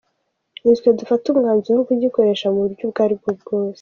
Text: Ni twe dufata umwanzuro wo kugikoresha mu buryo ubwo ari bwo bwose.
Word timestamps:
Ni 0.63 0.73
twe 0.79 0.89
dufata 0.99 1.25
umwanzuro 1.29 1.75
wo 1.77 1.87
kugikoresha 1.89 2.45
mu 2.53 2.59
buryo 2.63 2.83
ubwo 2.85 2.99
ari 3.05 3.15
bwo 3.19 3.31
bwose. 3.39 3.69